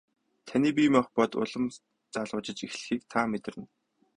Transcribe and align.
Таны 0.51 0.69
бие 0.77 0.89
махбод 0.95 1.31
улам 1.41 1.65
залуужиж 2.13 2.59
эхлэхийг 2.65 3.01
та 3.11 3.19
мэдэрнэ. 3.31 3.65